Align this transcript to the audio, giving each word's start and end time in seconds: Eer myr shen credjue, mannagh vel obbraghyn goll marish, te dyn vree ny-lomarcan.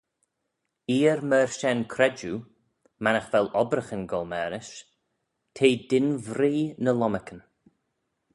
Eer 0.95 1.19
myr 1.29 1.49
shen 1.59 1.81
credjue, 1.93 2.39
mannagh 3.03 3.29
vel 3.33 3.51
obbraghyn 3.61 4.03
goll 4.11 4.27
marish, 4.33 4.73
te 5.55 5.69
dyn 5.89 6.09
vree 6.27 6.65
ny-lomarcan. 6.83 7.39